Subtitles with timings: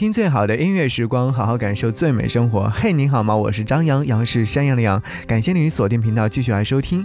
[0.00, 2.70] 听最好的音乐时光，好好感受最美生活。
[2.70, 3.36] 嘿，你好吗？
[3.36, 5.02] 我是张扬，杨是山羊的羊。
[5.26, 7.04] 感谢你锁定频道，继续来收听。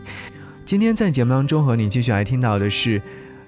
[0.63, 3.01] 今天在节目当中和你继续来听到的是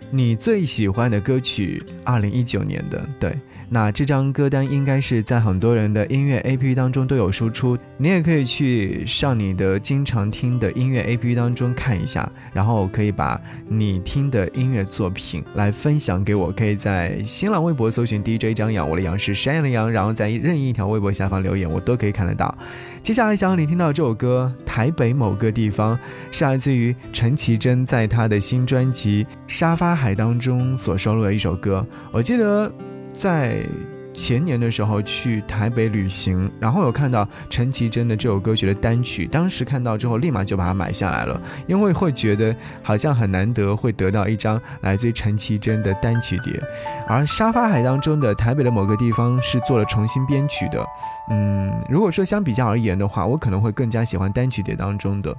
[0.09, 3.37] 你最喜欢的歌曲，二零一九年的对。
[3.69, 13.37] 那这张歌单应该是在很多人的音乐 APP 当中都有输出，你也可以去上你的经常听的音乐 APP 当中看一下，然后可以把
[13.67, 22.57] 你听的音乐作品来分享给我，可以在新浪微博搜寻 DJ 张扬，我的杨是山羊的羊，然后在任意一条微博下方留言，我都可以看得到。
[23.03, 25.97] 接下来想要你听到这首歌《台北某个地方》，
[26.31, 32.71] 是来自于陈绮贞在她的新专辑《沙发海》当中所收录的一首歌，我记得。
[33.13, 33.65] 在
[34.13, 46.61] 前年的时候去台北旅行，然后有看到陈绮贞的这首歌曲的单曲，当时看到之后立马就把它买下来了，因为会觉得好像很难得会得到一张来自于陈绮贞的单曲碟，
[47.07, 50.85] 而沙发海当中的台北的某个地方是做了重新编曲的，
[51.31, 55.35] 嗯，如果说相比较而言的话，我可能会更加喜欢单曲碟当中的，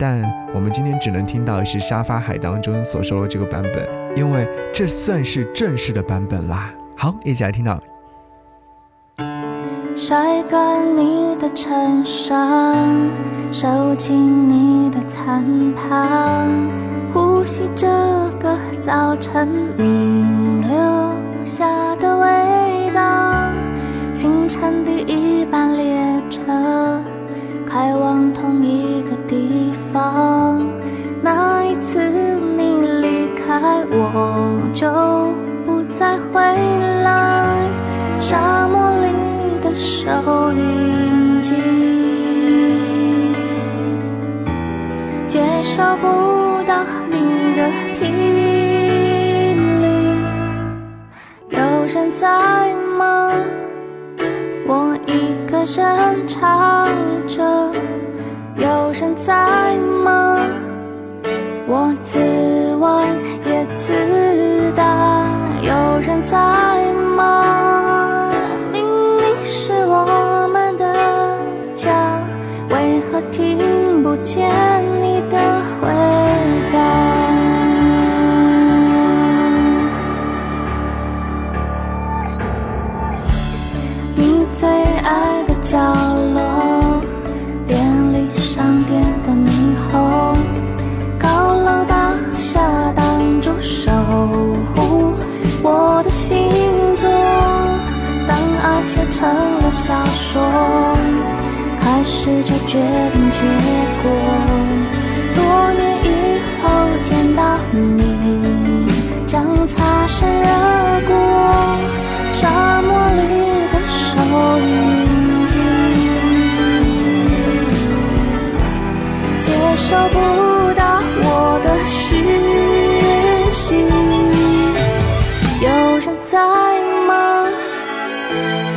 [0.00, 0.22] 但
[0.54, 3.84] 我们今天只能听到的是沙发海当中所说的这个版本，
[4.16, 6.72] 因为这算是正式的版本啦。
[6.96, 7.82] 好，一起来听到。
[9.96, 13.10] 晒干你的衬衫，
[13.50, 16.48] 收起你的餐盘，
[17.12, 17.88] 呼吸这
[18.38, 23.50] 个早晨你留下的味道。
[24.14, 27.02] 清晨第一班列车
[27.66, 28.87] 开往同一
[31.22, 34.86] 那一次你离开我就
[35.66, 35.78] 不。
[35.90, 36.40] 再回
[37.02, 37.56] 来，
[38.20, 40.06] 沙漠里的收
[40.52, 41.56] 音机，
[45.26, 49.86] 接收不到你的频率。
[51.50, 53.32] 有人在吗？
[54.68, 56.88] 我一个人唱
[57.26, 57.42] 着。
[58.58, 60.38] 有人在吗？
[61.66, 62.18] 我自
[62.76, 63.06] 问
[63.46, 65.26] 也自答。
[65.62, 65.70] 有
[66.00, 66.36] 人在
[67.16, 68.32] 吗？
[68.72, 70.84] 明明是我们的
[71.74, 72.20] 家，
[72.70, 74.50] 为何听不见
[75.00, 75.38] 你的
[75.80, 75.88] 回
[76.72, 77.07] 答？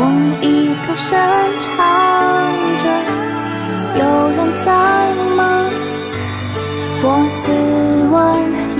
[0.03, 0.05] 我
[0.41, 1.13] 一个人
[1.59, 1.69] 唱
[2.79, 2.83] 着。
[3.99, 4.01] 有
[4.31, 4.67] 人在
[5.37, 5.39] 吗？
[7.03, 7.05] 我
[7.37, 7.45] 自
[8.09, 8.17] 问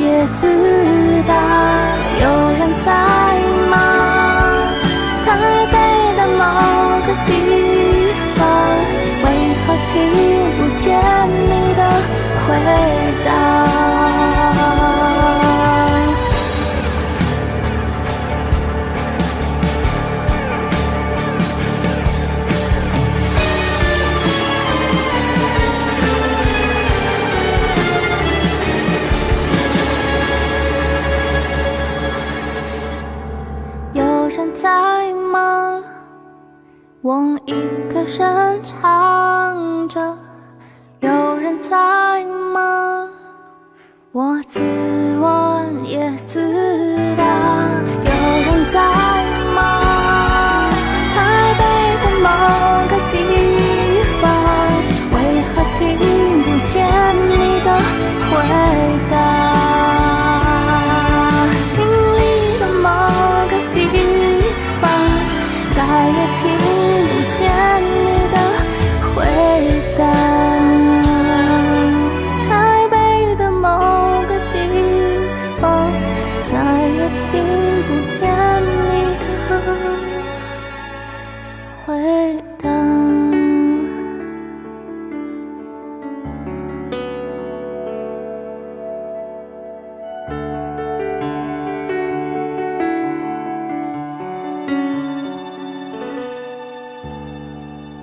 [0.02, 0.42] 也自
[1.28, 1.32] 答。
[2.24, 2.26] 有
[2.58, 2.90] 人在
[3.70, 3.74] 吗？
[5.24, 5.30] 台
[5.72, 5.76] 北
[6.18, 6.42] 的某
[7.06, 7.30] 个地
[8.36, 8.40] 方，
[9.22, 9.26] 为
[9.62, 9.94] 何听
[10.58, 10.82] 不见
[11.46, 11.80] 你的
[12.42, 12.42] 回
[13.24, 13.30] 答？
[37.04, 37.54] 我一
[37.92, 40.18] 个人唱着。
[41.00, 43.10] 有人在吗？
[44.12, 46.40] 我自问也自
[47.18, 47.24] 答。
[48.06, 48.12] 有
[48.46, 49.21] 人在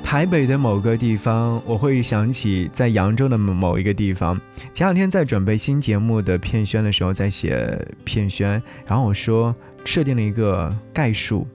[0.08, 4.40] 台北的某个地方，我会想起在扬州的某一个地方。
[4.72, 11.46] 前两天在准备新节目的片宣的时候，在写片宣，然后我说设定了一个概述：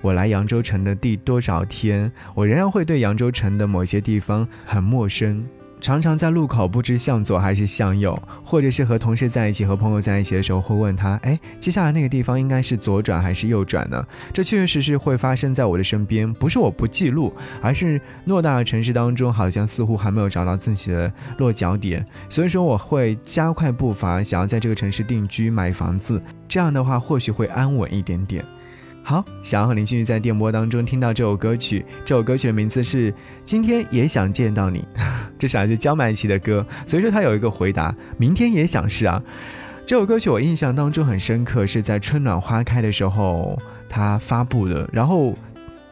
[0.00, 5.44] 我来扬州城的第多少天，我仍然会对扬州城的某些地方很陌生。
[5.80, 22.04] 常常在路口不知向左还是向右，或者是和同事在一起、和朋友在一起的时候，会问他：“哎，接下来那个地方应该是左转还是右转呢？”这确实实会发生在我的身边，不是我不记录，而是偌大的城市当中，好像似乎还没有找到自己的落脚点。
[22.28, 28.44] 所以说，我会加快步伐，想要在这个城市定居、买房子，这样的话或许会安稳一点点。
[29.08, 31.86] 好，想要和您继续在电波当中听到这首歌曲。
[32.04, 33.12] 这首歌曲的名字是
[33.44, 34.80] 《今天也想见到你》，
[35.38, 36.66] 这是来自焦麦琪的歌。
[36.88, 39.22] 所以说他有一个回答：明天也想是啊。
[39.86, 43.56] 这首歌曲我印象当中很深刻，是在春暖花开的时候
[43.88, 44.90] 他发布的。
[44.92, 45.32] 然后。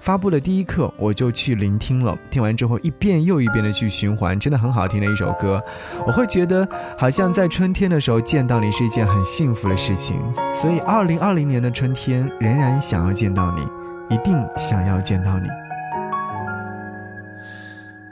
[0.04, 2.14] 发布的第一刻，我就去聆听了。
[2.30, 5.58] 听完之后，一遍又一遍的去循环，真的很好听的一首歌。
[6.06, 6.68] 我会觉得，
[6.98, 10.20] 好像在春天的时候见到你是一件很幸福的事情。
[10.52, 13.66] 所以，二零二零年的春天，仍然想要见到你，
[14.14, 15.48] 一定想要见到你。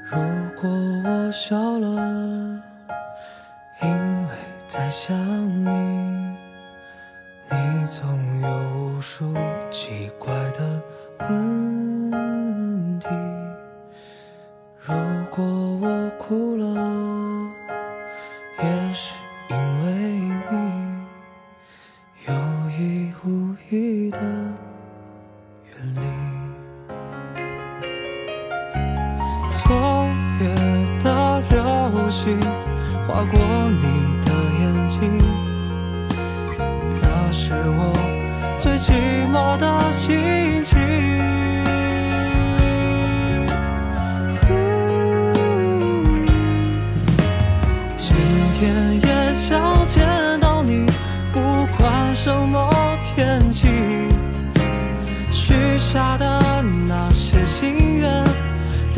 [0.06, 0.17] 如
[0.59, 0.71] 果
[1.05, 2.62] 我笑了，
[3.83, 4.29] 因为
[4.67, 5.15] 在想
[5.62, 5.71] 你，
[7.50, 8.49] 你总有
[8.79, 9.35] 无数
[9.71, 10.81] 奇怪的。
[11.19, 11.92] 问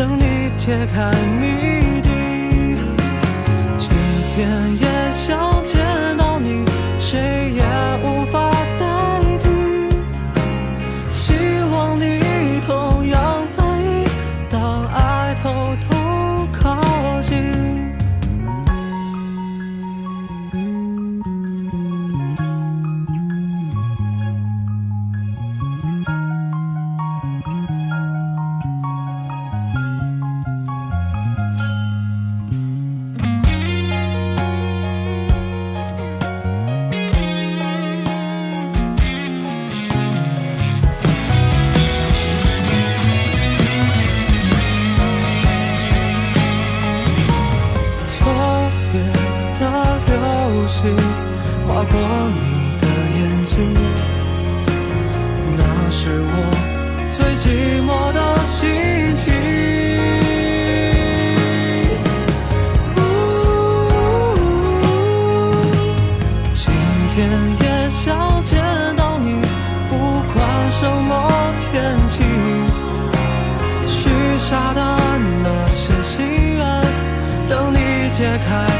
[0.04, 1.10] 等你揭开
[1.40, 2.10] 谜底。
[3.78, 3.88] 今
[4.36, 4.93] 天
[51.66, 51.94] 划过
[52.34, 52.40] 你
[52.80, 52.84] 的
[53.16, 53.52] 眼睛，
[55.56, 55.60] 那
[55.90, 56.32] 是我
[57.16, 57.44] 最寂
[57.82, 58.60] 寞的心
[59.16, 59.22] 情。
[66.54, 66.64] 今
[67.14, 67.18] 天
[67.60, 68.52] 也想见
[68.96, 69.40] 到你，
[69.88, 69.92] 不
[70.32, 70.36] 管
[70.70, 71.12] 什么
[71.60, 72.14] 天气，
[73.86, 74.80] 许下的
[75.42, 76.26] 那些心
[76.56, 76.60] 愿，
[77.48, 78.73] 等你解开。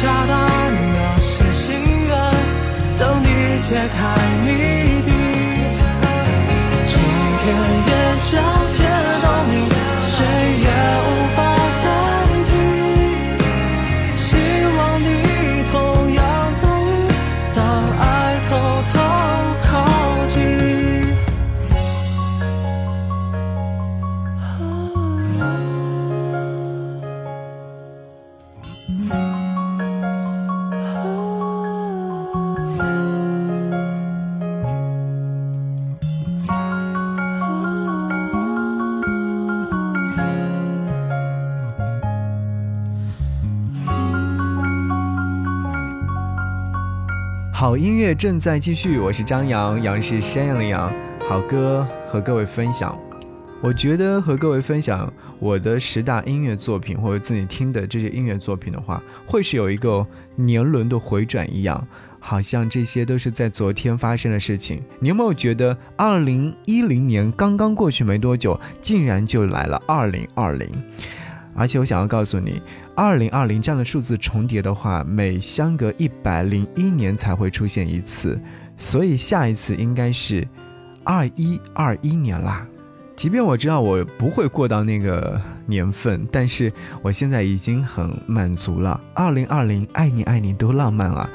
[0.00, 0.32] 下的
[0.94, 2.32] 那些心愿
[2.98, 4.16] 等你解开
[4.46, 4.79] 谜
[47.60, 50.90] 好音乐正在继续，我是张扬，杨是山羊的羊。
[51.28, 52.98] 好歌和各位分享。
[53.60, 61.86] 我觉得和各位分享我的十大音乐作品或者自己听的这些音乐作品的话，会是有一个年轮的回转一样，
[62.18, 64.82] 好像这些都是在昨天发生的事情。
[64.98, 70.66] 你有没有觉得，二零一零年刚刚过去没多久，竟然就来了二零二零？
[71.54, 72.60] 而且我想要告诉你，
[72.94, 78.40] 二零二零这样的数字重叠的话，每相隔一百零一年才会出现一次，
[78.76, 80.46] 所以下一次应该是
[81.04, 82.66] 二一二一年啦。
[83.16, 88.98] 即便我知道我不会过到那个年份，但是我现在已经很满足了。
[89.12, 91.28] 二零二零，爱你爱你多浪漫啊！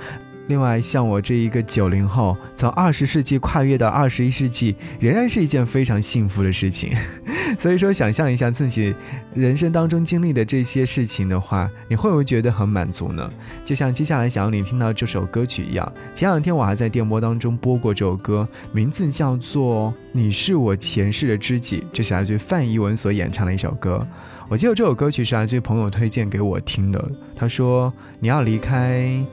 [0.48, 6.96] 另外，像我这一个九零后，从二十世纪跨越到二十一世纪，仍然是一件非常幸福的事情。
[7.58, 8.94] 所以说，想象一下自己
[9.34, 13.28] 人生当中经历的这些事情的话，你会不会觉得很满足呢？
[13.64, 15.92] 就像接下来想要你听到这首歌曲一样。
[16.14, 24.06] 前两天我还在电波当中播过这首歌，名字叫做《你是我前世的知己》，这是来自范逸文所演唱的一首歌。
[24.48, 27.04] 我记得这首歌曲是来自朋友推荐给我听的，
[27.36, 29.26] 他说你要离开。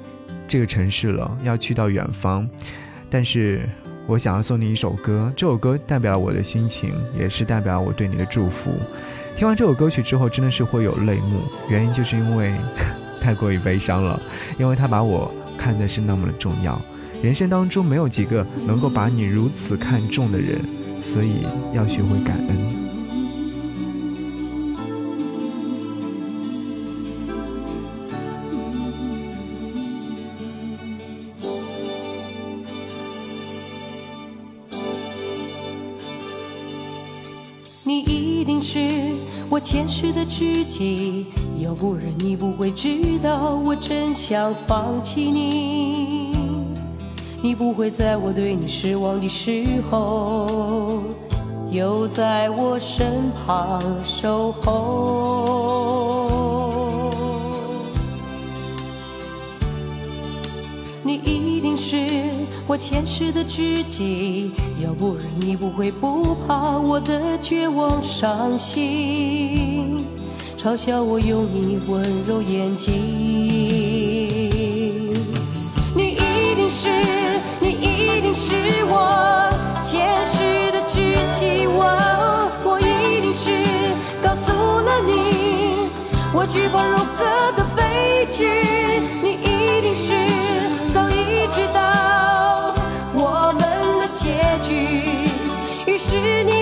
[0.52, 2.46] 这个城市了，要去到远方，
[3.08, 3.66] 但是
[4.06, 8.70] 我想要送你一首歌，这首歌代表了我的心情，也是代表我对你的祝福。
[9.34, 11.40] 听完这首歌曲之后，真的是会有泪目，
[11.70, 12.52] 原因就是因为
[13.18, 14.20] 太过于悲伤了，
[14.58, 16.78] 因为他把我看的是那么的重要。
[17.22, 20.60] 人生当中没有几个能够把你如此看重的人，
[21.00, 22.81] 所以要学会感恩。
[40.72, 41.26] 己，
[41.60, 46.32] 要不然你不会知道我真想放弃你。
[47.42, 51.02] 你不会在我对你失望的时候，
[51.70, 54.70] 又在我身旁守候。
[61.02, 61.96] 你一定是
[62.66, 64.52] 我前世的知己。
[64.82, 69.71] 要不然你不会不怕我的绝望伤心，
[70.62, 72.94] 嘲笑我用你温柔眼睛。
[75.92, 76.88] 你一定是，
[77.58, 78.54] 你一定是
[78.86, 79.50] 我
[79.82, 81.00] 前世的知
[81.36, 81.82] 己，我
[82.62, 83.50] 我一定是
[84.22, 85.90] 告诉了你，
[86.32, 88.46] 我惧怕如何的悲剧。
[89.20, 90.14] 你一定是
[90.94, 92.72] 早已知道
[93.14, 93.60] 我们
[93.98, 94.06] 的。
[94.14, 94.70] 结局，
[95.90, 96.61] 于是你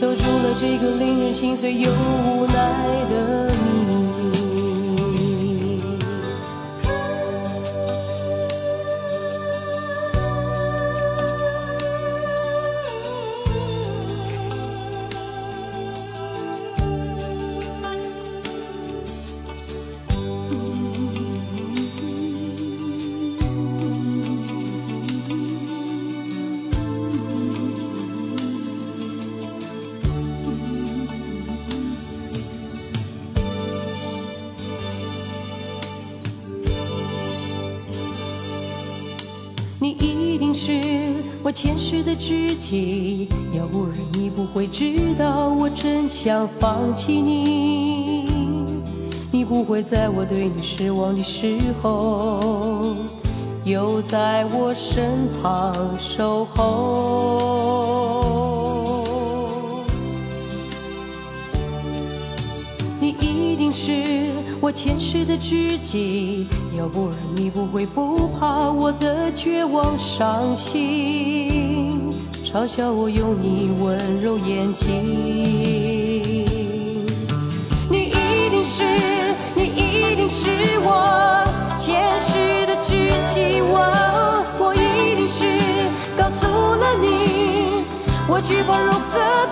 [0.00, 2.54] 守住了这个令人心碎又无奈
[3.10, 3.79] 的你。
[41.52, 48.24] 前世的知己，要不然你不会知道我真想放弃你。
[49.32, 52.94] 你不会在我对你失望的时候，
[53.64, 57.49] 又在我身旁守候。
[64.70, 66.46] 我前世的知己。
[66.78, 74.86] 要不然你不会不怕我的绝望伤心，嘲笑我用你温柔眼睛。
[77.90, 78.84] 你一定是，
[79.56, 80.48] 你一定是
[80.84, 81.44] 我
[81.76, 83.74] 前世的知己，我
[84.60, 85.42] 我一定是
[86.16, 87.82] 告诉了你，
[88.28, 89.49] 我惧怕如何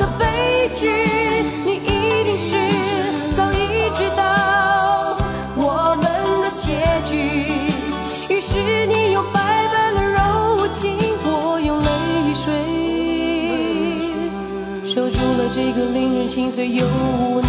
[15.78, 17.48] 个令人心碎又无奈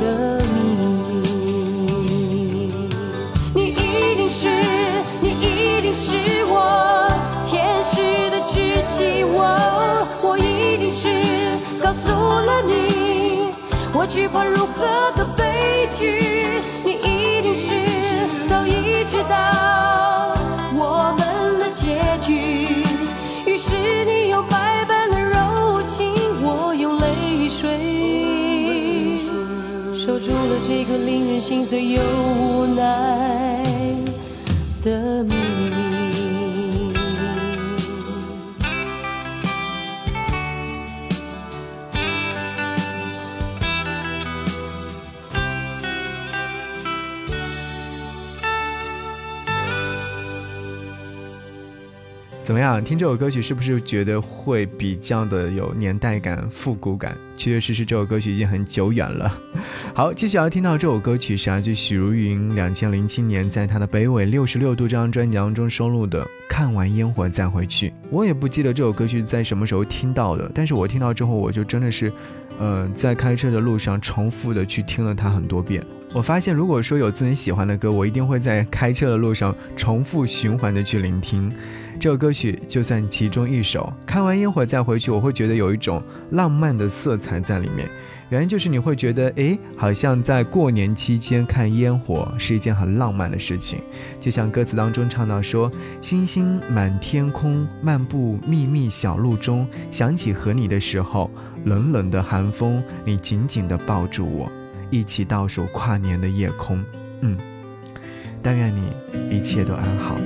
[0.00, 0.52] 的秘
[1.10, 1.24] 密。
[3.52, 4.46] 你一定是，
[5.20, 6.14] 你一定是
[6.46, 7.10] 我
[7.44, 8.54] 前世的知
[8.88, 9.36] 己，我
[10.22, 11.08] 我一定是
[11.82, 13.50] 告诉了你，
[13.92, 16.22] 我惧怕如何的悲剧。
[16.84, 17.72] 你一定是。
[18.48, 19.34] 早已知道
[31.46, 33.62] 心碎又无奈
[34.82, 35.83] 的秘密。
[52.44, 52.84] 怎么样？
[52.84, 57.16] 听这首歌曲是不是觉得会比较的有年代感、复古感？
[57.38, 59.34] 确确实实，这首歌曲已经很久远了。
[59.94, 67.88] 好，继续要听到这首歌曲是来自许茹芸两千零七年在她的《北纬六十六度》这张专辑当中收录的《看完烟火再回去》。
[68.10, 72.12] 我也不记得这首歌曲在什么时候听到的，但是我听到之后，我就真的是，
[72.58, 75.82] 呃，在开车的路上重复的去听了它很多遍。
[76.12, 81.50] 我发现，如果说有自己喜欢的歌，我一定会在开车的路上重复循环的去聆听。
[82.04, 87.88] 这首歌曲就算其中一首，看完烟火再回去，我会觉得有一种浪漫的色彩在里面。
[88.28, 93.78] 原因就是你会觉得，诶，好像在过年期间看烟火是一件很浪漫的事情。
[94.20, 101.30] 就像歌词当中唱到说：“星星满天空，漫步秘密小路中，想起和你的时候，
[101.64, 104.52] 冷冷的寒风，你紧紧地抱住我，
[104.90, 106.84] 一起倒数跨年的夜空。”
[107.22, 107.38] 嗯，
[108.42, 108.92] 但愿你
[109.34, 110.18] 一切都安好。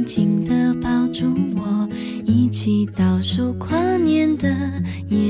[0.00, 1.88] 紧紧地抱住我，
[2.24, 4.48] 一起倒数跨年的
[5.08, 5.29] 夜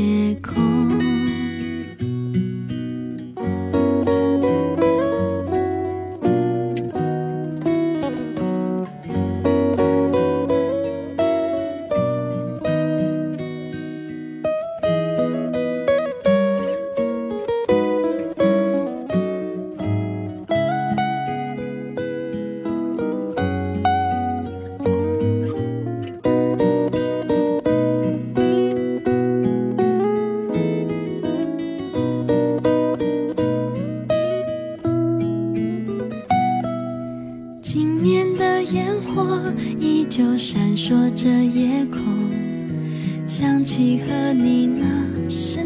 [43.40, 44.85] 想起和你那
[45.31, 45.62] 时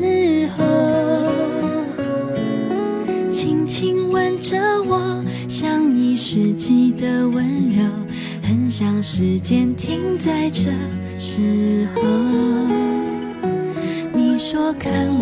[0.57, 0.63] 候，
[3.33, 4.57] 轻轻吻着
[4.87, 7.83] 我，像一世纪的温柔，
[8.45, 10.71] 很想时间停在这
[11.19, 12.03] 时候。
[14.13, 15.14] 你说看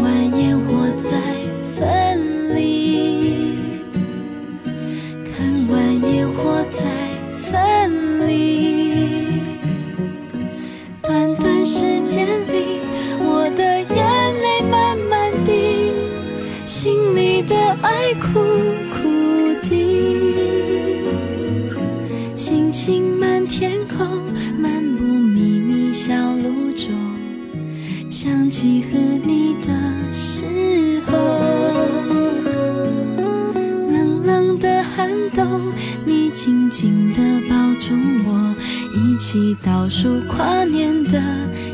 [39.25, 41.17] 起倒数跨年的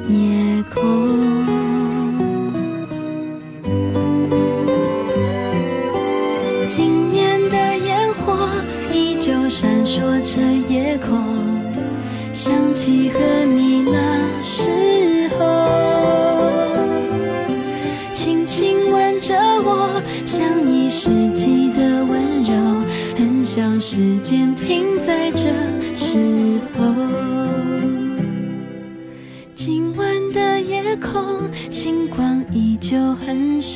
[0.06, 1.27] 夜空。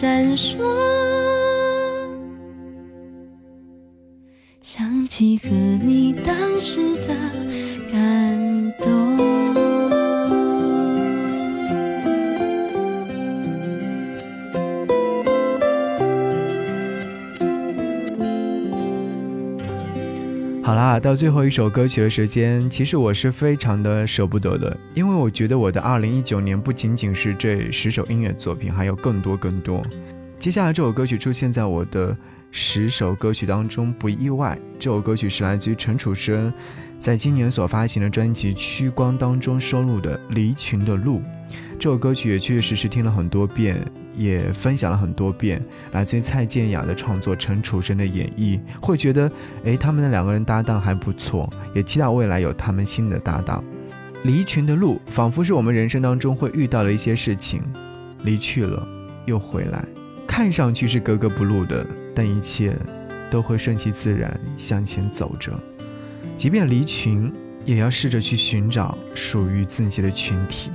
[0.03, 0.59] 闪烁。
[4.61, 7.15] 想起和你当时的
[20.99, 29.83] 到最后一首歌曲的时间，其实我是非常的舍不得的，因为我觉得我的二零一九年不仅仅是这十首音乐作品，还有更多更多。
[30.39, 32.17] 接下来这首歌曲出现在我的
[32.51, 34.59] 十首歌曲当中，不意外。
[34.79, 36.53] 这首歌曲是来自于陈楚生
[36.99, 41.19] 在今年所发行的专辑《趋光》当中收录的《离群的路》。
[41.79, 45.63] 这首歌曲也确确实实听了很多遍，也分享了很多遍。
[45.93, 49.31] 来自于蔡健雅的创作，陈楚生的演绎，会觉得，
[49.65, 53.63] 诶，他们的两个人搭档还不错，也期待未来有他们新的搭档。
[54.25, 57.61] 离群的路，仿佛是我们人生当中会遇到的一些事情，
[58.23, 58.87] 离去了
[59.27, 59.85] 又回来，
[60.27, 62.77] 看上去是格格不入的，但一切
[63.31, 65.53] 都会顺其自然向前走着。
[66.37, 67.33] 即便离群，
[67.65, 70.71] 也要试着去寻找属于自己的群体。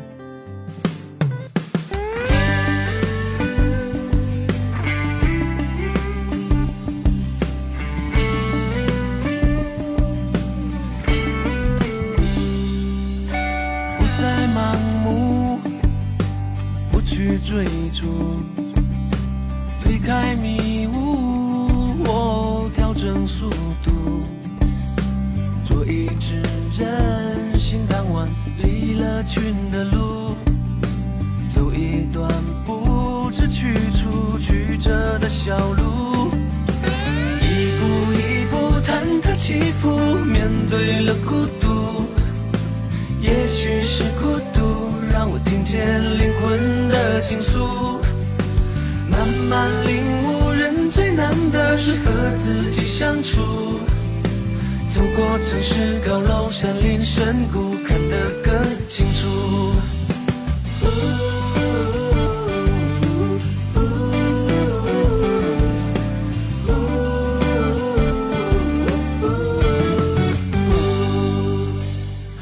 [29.28, 30.38] 群的路，
[31.50, 32.32] 走一段
[32.66, 36.30] 不知去处曲折的小路，
[37.42, 39.90] 一步一步忐忑起伏，
[40.24, 42.08] 面对了孤独。
[43.22, 48.00] 也许是孤独，让我听见灵魂的倾诉。
[49.10, 53.42] 慢慢领悟，人最难的是和自己相处。
[54.90, 57.76] 走过城市高楼、山林深谷，
[58.10, 59.28] 得更清楚。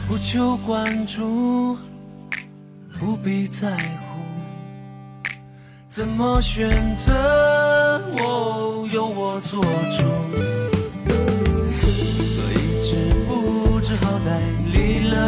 [0.08, 1.78] 不求关注，
[3.00, 4.22] 不必在乎，
[5.88, 7.14] 怎么选择，
[8.20, 10.35] 哦，由我做主。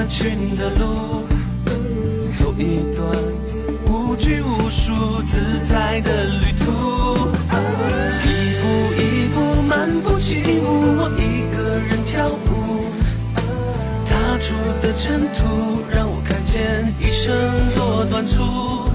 [0.06, 1.26] 群的路，
[2.38, 3.08] 走一段
[3.90, 6.66] 无拘无束、自在的旅途。
[8.24, 8.30] 一
[8.62, 8.64] 步
[8.96, 12.92] 一步漫步起舞，我一个人跳舞。
[14.06, 17.34] 踏出的尘土，让我看见一生
[17.76, 18.90] 多短促。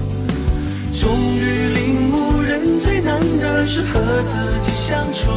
[0.93, 5.29] 终于领悟，人最难的是和自己相处。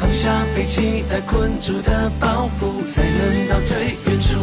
[0.00, 4.38] 放下被期待困住的包袱，才能到最远处。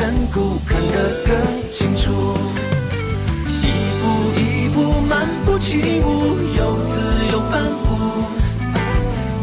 [0.00, 2.10] 深谷，看得更清楚。
[3.60, 3.68] 一
[4.00, 8.24] 步一步漫步起舞，又自由反复。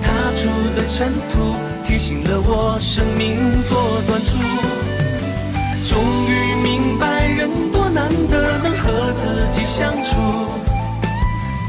[0.01, 1.53] 踏出的尘土，
[1.85, 3.35] 提醒了我生命
[3.69, 4.35] 多短促。
[5.85, 5.95] 终
[6.27, 10.17] 于明白，人多难得能和自己相处。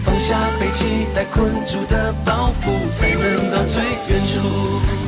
[0.02, 5.07] 放下被期待困住的包袱，才能到最远处。